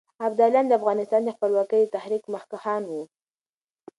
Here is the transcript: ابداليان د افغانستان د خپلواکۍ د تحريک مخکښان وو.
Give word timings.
ابداليان 0.27 0.65
د 0.67 0.73
افغانستان 0.79 1.21
د 1.25 1.29
خپلواکۍ 1.35 1.81
د 1.83 1.89
تحريک 1.95 2.23
مخکښان 2.33 2.83
وو. 2.87 3.01